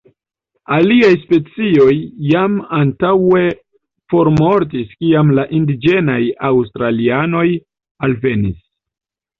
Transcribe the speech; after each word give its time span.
Aliaj 0.77 1.09
specioj 1.25 1.93
jam 2.31 2.57
antaŭe 2.79 3.43
formortis 4.15 4.97
kiam 5.03 5.31
la 5.41 5.47
indiĝenaj 5.61 6.21
aŭstralianoj 6.53 7.49
alvenis. 8.09 8.61